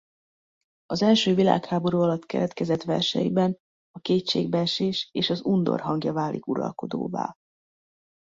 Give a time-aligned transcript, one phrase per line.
[0.85, 3.57] Az első világháború alatt keletkezett verseiben
[3.91, 7.35] a kétségbeesés és az undor hangja válik uralkodóvá.